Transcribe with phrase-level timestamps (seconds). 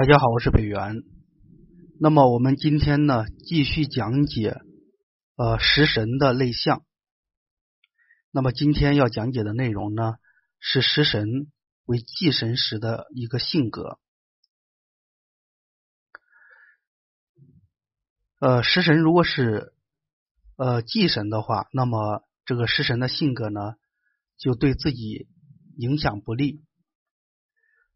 [0.00, 1.02] 大家好，我是北元。
[2.00, 4.56] 那么我们今天呢，继续讲解
[5.36, 6.86] 呃食神的类象。
[8.30, 10.14] 那么今天要讲解的内容呢，
[10.58, 11.52] 是食神
[11.84, 13.98] 为忌神时的一个性格。
[18.38, 19.74] 呃，食神如果是
[20.56, 23.74] 呃忌神的话，那么这个食神的性格呢，
[24.38, 25.28] 就对自己
[25.76, 26.64] 影响不利。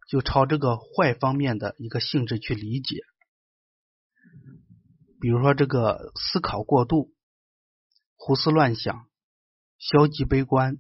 [0.06, 3.00] 就朝这个坏方面的一个性质去理解，
[5.18, 7.14] 比如说这个思考过度、
[8.14, 9.08] 胡思乱想、
[9.78, 10.76] 消极悲观，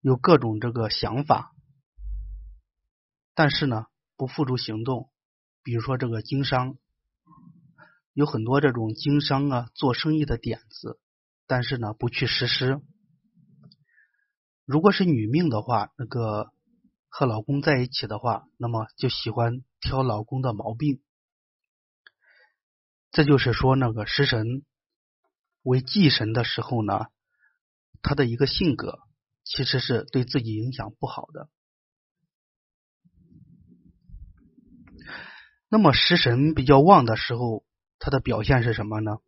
[0.00, 1.54] 有各种这个想法，
[3.34, 3.84] 但是呢
[4.16, 5.10] 不付诸行动。
[5.62, 6.78] 比如说这个经商，
[8.14, 10.98] 有很多这种经商啊、做生意的点子，
[11.46, 12.80] 但是呢不去实施。
[14.64, 16.52] 如果是女命的话，那个。
[17.08, 21.02] 和老公在一起的话，那么就喜欢挑老公的毛病。
[23.10, 24.64] 这就是说，那个食神
[25.62, 27.06] 为忌神的时候呢，
[28.02, 29.00] 他的一个性格
[29.42, 31.48] 其实是对自己影响不好的。
[35.70, 37.64] 那么食神比较旺的时候，
[37.98, 39.18] 它的表现是什么呢？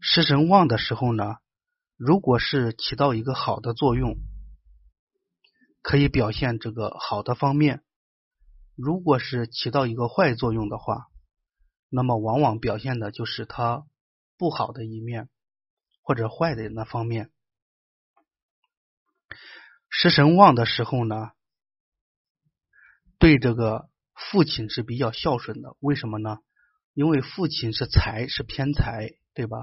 [0.00, 1.36] 食神旺的时候呢，
[1.96, 4.16] 如果是起到一个好的作用。
[5.86, 7.84] 可以表现这个好的方面，
[8.74, 11.06] 如果是起到一个坏作用的话，
[11.88, 13.86] 那么往往表现的就是它
[14.36, 15.28] 不好的一面
[16.02, 17.30] 或者坏的那方面。
[19.88, 21.30] 食神旺的时候呢，
[23.20, 25.76] 对这个父亲是比较孝顺的。
[25.78, 26.38] 为什么呢？
[26.94, 29.58] 因为父亲是财，是偏财，对吧？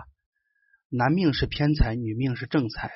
[0.88, 2.94] 男命是偏财，女命是正财。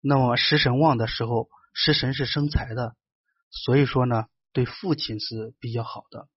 [0.00, 1.50] 那么食神旺的时候。
[1.82, 2.94] 食神是生财的，
[3.48, 6.28] 所以说呢，对父亲是比较好的，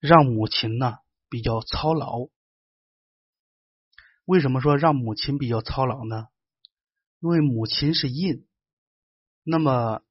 [0.00, 0.96] 让母亲呢
[1.28, 2.26] 比较操劳。
[4.24, 6.26] 为什么说让母亲比较操劳呢？
[7.20, 8.44] 因为母亲是印，
[9.44, 10.02] 那么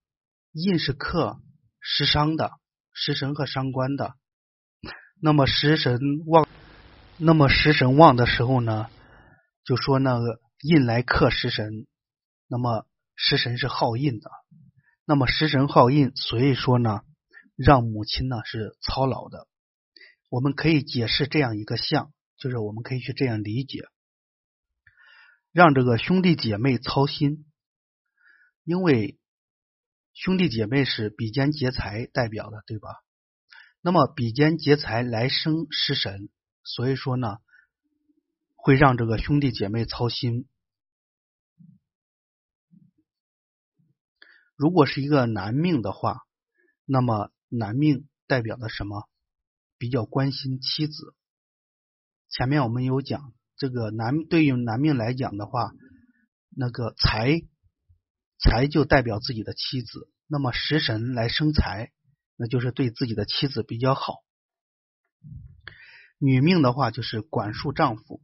[0.54, 1.42] 印是克
[1.82, 2.54] 食伤的，
[2.94, 4.16] 食神和伤官的。
[5.22, 6.48] 那么食神旺，
[7.18, 8.90] 那么食神旺的时候呢，
[9.66, 11.88] 就说那个印来克食神，
[12.48, 12.88] 那么。
[13.24, 14.32] 食神是好印的，
[15.06, 17.02] 那么食神好印，所以说呢，
[17.56, 19.48] 让母亲呢是操劳的。
[20.30, 23.84] 我们可以解释这样一个象，就是我们可以去这样理解，
[25.52, 27.46] 让这个兄弟姐妹操心，
[28.64, 29.20] 因为
[30.16, 32.90] 兄弟姐妹是比肩劫财代表的，对吧？
[33.82, 36.30] 那么比肩劫财来生食神，
[36.64, 37.38] 所以说呢，
[38.56, 40.48] 会让这个兄弟姐妹操心。
[44.62, 46.20] 如果是一个男命的话，
[46.86, 49.10] 那么男命代表的什么？
[49.80, 51.16] 比较关心妻子。
[52.30, 55.72] 前面我们有讲，这个男对于男命来讲的话，
[56.56, 57.42] 那个财
[58.38, 60.12] 财就代表自己的妻子。
[60.28, 61.92] 那么食神来生财，
[62.36, 64.18] 那就是对自己的妻子比较好。
[66.20, 68.22] 女命的话就是管束丈夫。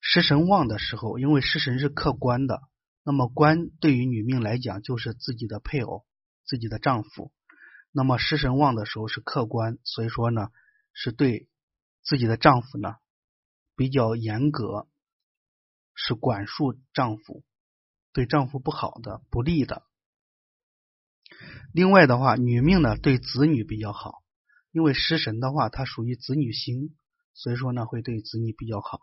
[0.00, 2.60] 食神旺的时候，因为食神是客观的。
[3.08, 6.04] 那么官对于女命来讲就是自己的配偶、
[6.44, 7.32] 自己的丈夫。
[7.90, 10.48] 那么食神旺的时候是客观，所以说呢
[10.92, 11.48] 是对
[12.02, 12.96] 自己的丈夫呢
[13.74, 14.88] 比较严格，
[15.94, 17.44] 是管束丈夫，
[18.12, 19.84] 对丈夫不好的、不利的。
[21.72, 24.22] 另外的话，女命呢对子女比较好，
[24.70, 26.94] 因为食神的话它属于子女星，
[27.32, 29.00] 所以说呢会对子女比较好。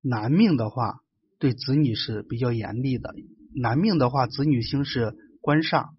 [0.00, 1.04] 男命的话。
[1.38, 3.14] 对子女是比较严厉的，
[3.54, 5.90] 男命的话，子女星是官煞，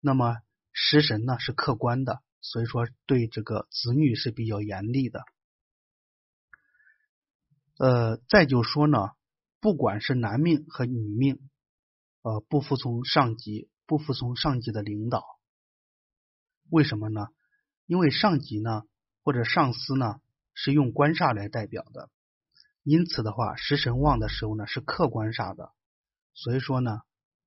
[0.00, 0.38] 那么
[0.72, 5.24] 食神呢是客观的，所以说对这个子女是比较严厉的。
[7.78, 8.98] 呃，再就说呢，
[9.60, 11.38] 不管是男命和女命，
[12.22, 15.22] 呃，不服从上级，不服从上级的领导，
[16.70, 17.26] 为什么呢？
[17.86, 18.84] 因为上级呢
[19.22, 20.20] 或者上司呢
[20.54, 22.08] 是用官煞来代表的。
[22.84, 25.70] 因此的话，食神旺的时候呢，是客观煞的。
[26.34, 27.02] 所以说呢，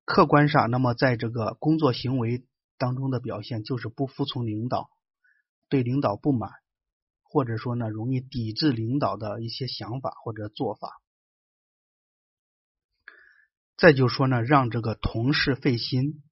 [0.06, 2.46] 客观煞，那么在这个工作行为
[2.78, 4.88] 当中的表现，就是不服从领导，
[5.68, 6.52] 对领导不满，
[7.22, 10.88] 或者说呢，容易抵制领导的一些想法或者做法。
[13.76, 16.22] 再就说呢，让这个同事费心。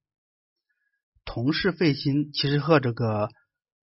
[1.25, 3.29] 同事费心，其实和这个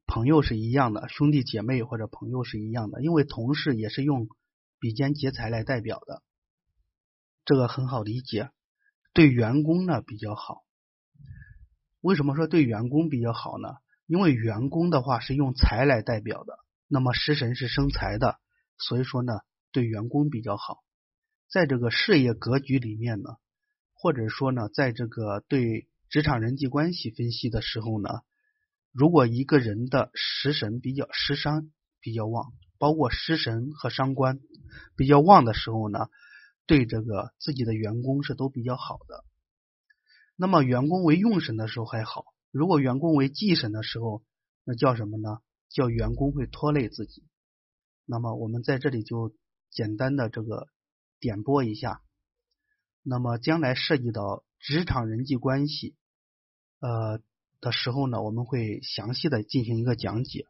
[0.06, 4.28] 朋友是一样的，兄弟姐妹或者朋友是一样的，因为同事也是用。
[4.81, 6.23] 比肩劫财来代表的，
[7.44, 8.50] 这个很好理解。
[9.12, 10.65] 对员工呢比较好。
[12.00, 13.69] 为什么说对员工比较好呢？
[14.06, 18.41] 因为员工的话是用财来代表的，那么食神是生财的，
[18.79, 19.32] 所以说呢，
[19.71, 20.79] 对员工比较好。
[21.49, 23.37] 在这个事业格局里面呢，
[23.93, 28.09] 或者说呢，在这个对职场人际关系分析的时候呢，
[28.93, 34.41] 如果一个人的食神比较食伤比较旺，包括食神和伤官
[34.97, 36.09] 比较旺的时候呢，
[36.65, 39.23] 对这个自己的员工是都比较好的。
[40.35, 42.25] 那么员工为用神的时候还好。
[42.50, 44.25] 如果员工为忌神的时候，
[44.65, 45.41] 那叫什么呢？
[45.69, 47.23] 叫员工会拖累自己。
[48.06, 49.37] 那么我们在这里就
[49.71, 50.69] 简单的这个
[51.19, 52.00] 点拨一下。
[53.03, 55.97] 那么将来涉及到职场人际关系
[56.81, 57.21] 呃
[57.61, 60.47] 的时候呢，我们会详细的进行一个讲解。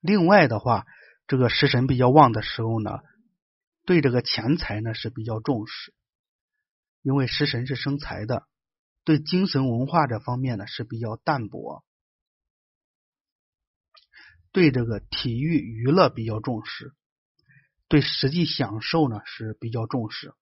[0.00, 0.86] 另外的话，
[1.26, 3.00] 这个食神比较旺的时候呢，
[3.84, 5.94] 对这个钱财呢是比较重视，
[7.02, 8.46] 因为食神是生财的。
[9.02, 11.82] 对精神文化这方面呢是比较淡薄，
[14.52, 16.92] 对这个体育娱乐比较重视，
[17.88, 20.34] 对实际享受呢是比较重视。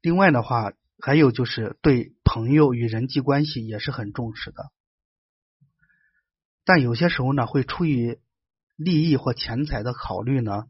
[0.00, 4.72] 另外的话，还有就是对朋友与人际关系也是很重视的，
[6.68, 8.20] 但有些时候呢会出于
[8.76, 10.66] 利益或钱财的考虑呢，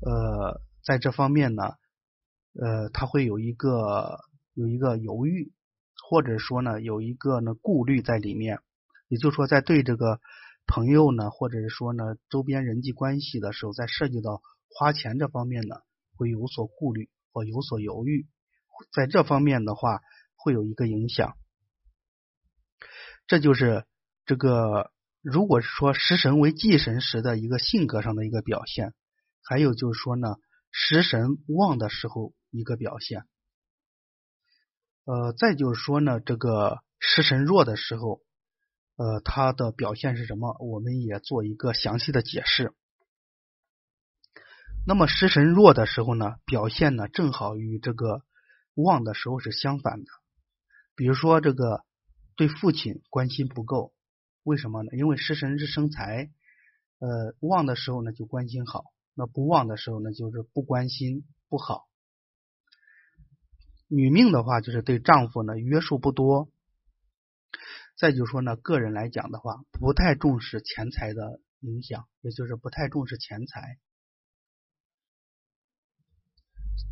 [0.00, 1.74] 呃，在这方面呢。
[2.56, 4.20] 呃，他会有一个
[4.52, 5.52] 有一个犹豫，
[6.08, 8.60] 或者说呢，有一个呢顾虑在里面。
[9.08, 10.20] 也就是说，在对这个
[10.64, 15.74] 朋友呢，或者是说呢周边人际关系的时候，在涉及到花钱这方面呢，
[16.14, 18.28] 会有所顾虑或有所犹豫。
[18.92, 20.00] 在这方面的话，
[20.36, 21.34] 会有一个影响。
[23.26, 23.84] 这就是
[24.26, 24.92] 这个，
[25.24, 28.94] 如果是说食神为忌神时的一个性格上的一个表现。
[29.42, 30.36] 还有就是说呢，
[30.70, 32.32] 食神旺的时候。
[32.56, 33.24] 一个表现，
[35.06, 38.20] 呃，再就是说呢，这个食神弱的时候，
[38.94, 40.56] 呃，它的表现是什么？
[40.60, 42.72] 我们也做一个详细的解释。
[44.86, 48.22] 那么食神弱的时候呢，表现呢正好与这个
[48.74, 50.06] 旺的时候是相反的。
[50.94, 51.84] 比如说，这个
[52.36, 53.93] 对父亲关心不够，
[54.44, 54.90] 为什么呢？
[54.92, 56.30] 因为食神是生财，
[56.98, 61.88] 呃，旺的时候呢就关心好，那不旺的时候呢就是不关心不好。
[63.88, 66.50] 女命的话，就是对丈夫呢约束不多，
[67.96, 73.78] 再就说呢，个人来讲的话，不太重视钱财的影响，也就是不太重视钱财。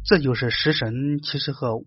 [0.04, 1.84] 这就是食神其实和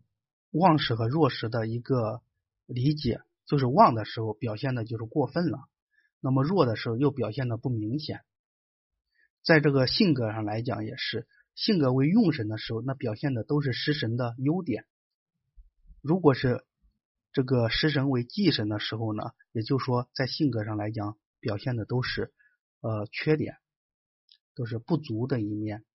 [0.52, 2.22] 旺时和弱时的一个
[2.66, 5.70] 理解，就是旺的时候表现的就是过分了，
[6.20, 8.22] 那么弱的时候又表现的不明显。
[9.44, 14.86] 在这个性格上来讲，也是性格为用神的时候，那表现的都是食神的优点。
[16.02, 16.66] 如果是
[17.32, 22.34] 这个食神为忌神的时候呢，也就是说在性格上来讲，表现的都是
[22.82, 23.58] 呃缺点，
[24.56, 25.86] 都是不足的一面，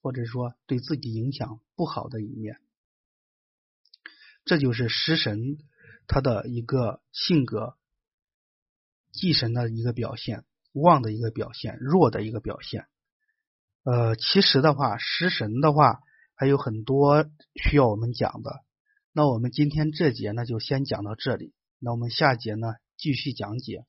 [0.00, 2.58] 或者说对自己影响不好的一面。
[4.44, 5.58] 这就是食神
[6.06, 7.76] 他的一个性格，
[9.12, 12.86] 忌神的一个表现，旺的一个表现，弱的一个表现。
[13.84, 16.00] 呃，其实的话，食神的话
[16.34, 18.60] 还有很多需要我们讲的。
[19.12, 23.84] 那我们今天这节呢就先讲到这里，那我们下节呢继续讲解。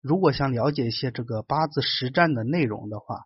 [0.00, 3.24] 如果想了解一些这个八字实战的内容的话，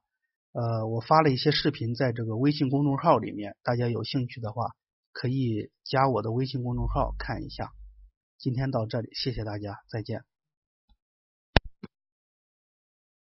[0.52, 4.66] 呃，我发了一些视频在这个微信公众号里面，大家有兴趣的话
[5.12, 7.72] 可以加我的微信公众号看一下。
[8.40, 10.29] 今天到这里，谢谢大家，再见。